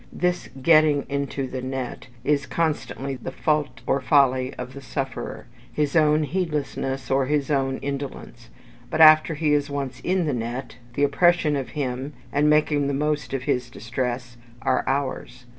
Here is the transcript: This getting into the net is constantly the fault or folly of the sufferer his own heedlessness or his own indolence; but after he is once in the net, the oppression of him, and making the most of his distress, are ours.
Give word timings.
This 0.11 0.49
getting 0.59 1.05
into 1.09 1.45
the 1.45 1.61
net 1.61 2.07
is 2.23 2.47
constantly 2.47 3.13
the 3.17 3.29
fault 3.29 3.81
or 3.85 4.01
folly 4.01 4.51
of 4.55 4.73
the 4.73 4.81
sufferer 4.81 5.45
his 5.71 5.95
own 5.95 6.23
heedlessness 6.23 7.11
or 7.11 7.27
his 7.27 7.51
own 7.51 7.77
indolence; 7.83 8.49
but 8.89 8.99
after 8.99 9.35
he 9.35 9.53
is 9.53 9.69
once 9.69 9.99
in 9.99 10.25
the 10.25 10.33
net, 10.33 10.77
the 10.95 11.03
oppression 11.03 11.55
of 11.55 11.69
him, 11.77 12.13
and 12.33 12.49
making 12.49 12.87
the 12.87 12.95
most 12.95 13.31
of 13.31 13.43
his 13.43 13.69
distress, 13.69 14.37
are 14.63 14.83
ours. 14.87 15.45